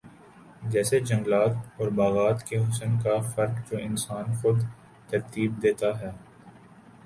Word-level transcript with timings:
جیسے 0.71 0.99
جنگلات 0.99 1.51
اور 1.77 1.87
باغات 1.97 2.43
کے 2.47 2.57
حسن 2.59 2.97
کا 3.03 3.19
فرق 3.35 3.71
جو 3.71 3.77
انسان 3.79 4.33
خود 4.41 4.63
ترتیب 5.09 5.61
دیتا 5.63 5.99
ہے 5.99 6.11